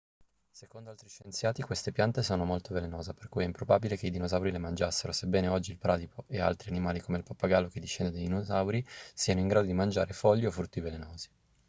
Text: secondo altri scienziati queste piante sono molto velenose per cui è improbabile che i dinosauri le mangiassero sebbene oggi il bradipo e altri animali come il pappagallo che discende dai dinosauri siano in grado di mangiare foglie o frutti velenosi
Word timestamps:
secondo 0.49 0.89
altri 0.89 1.09
scienziati 1.09 1.61
queste 1.61 1.91
piante 1.91 2.23
sono 2.23 2.43
molto 2.43 2.73
velenose 2.73 3.13
per 3.13 3.29
cui 3.29 3.43
è 3.43 3.45
improbabile 3.45 3.97
che 3.97 4.07
i 4.07 4.09
dinosauri 4.09 4.49
le 4.49 4.57
mangiassero 4.57 5.13
sebbene 5.13 5.47
oggi 5.47 5.69
il 5.73 5.77
bradipo 5.77 6.23
e 6.25 6.39
altri 6.39 6.71
animali 6.71 7.01
come 7.01 7.17
il 7.19 7.23
pappagallo 7.23 7.67
che 7.67 7.79
discende 7.79 8.11
dai 8.11 8.23
dinosauri 8.23 8.83
siano 9.13 9.41
in 9.41 9.47
grado 9.47 9.67
di 9.67 9.73
mangiare 9.73 10.13
foglie 10.13 10.47
o 10.47 10.51
frutti 10.51 10.79
velenosi 10.79 11.29